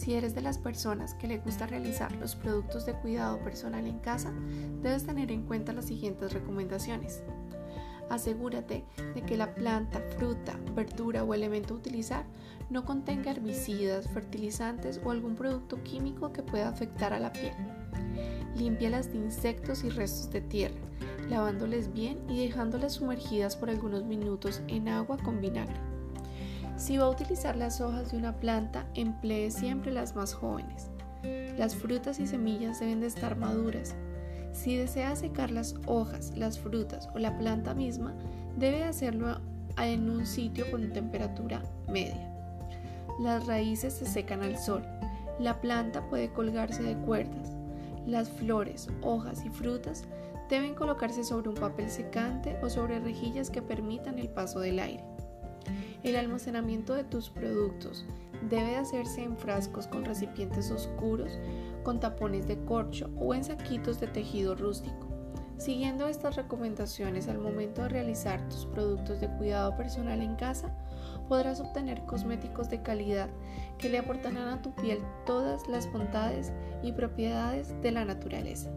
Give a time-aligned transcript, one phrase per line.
[0.00, 3.98] Si eres de las personas que le gusta realizar los productos de cuidado personal en
[3.98, 4.32] casa,
[4.80, 7.22] debes tener en cuenta las siguientes recomendaciones.
[8.08, 12.24] Asegúrate de que la planta, fruta, verdura o elemento a utilizar
[12.70, 17.52] no contenga herbicidas, fertilizantes o algún producto químico que pueda afectar a la piel.
[18.56, 20.80] Límpialas de insectos y restos de tierra,
[21.28, 25.99] lavándoles bien y dejándolas sumergidas por algunos minutos en agua con vinagre.
[26.80, 30.88] Si va a utilizar las hojas de una planta, emplee siempre las más jóvenes.
[31.58, 33.94] Las frutas y semillas deben de estar maduras.
[34.52, 38.14] Si desea secar las hojas, las frutas o la planta misma,
[38.56, 39.42] debe hacerlo
[39.76, 42.32] en un sitio con temperatura media.
[43.20, 44.82] Las raíces se secan al sol.
[45.38, 47.52] La planta puede colgarse de cuerdas.
[48.06, 50.04] Las flores, hojas y frutas
[50.48, 55.04] deben colocarse sobre un papel secante o sobre rejillas que permitan el paso del aire.
[56.02, 58.06] El almacenamiento de tus productos
[58.48, 61.38] debe hacerse en frascos con recipientes oscuros,
[61.82, 65.08] con tapones de corcho o en saquitos de tejido rústico.
[65.58, 70.74] Siguiendo estas recomendaciones al momento de realizar tus productos de cuidado personal en casa,
[71.28, 73.28] podrás obtener cosméticos de calidad
[73.76, 76.50] que le aportarán a tu piel todas las bondades
[76.82, 78.70] y propiedades de la naturaleza.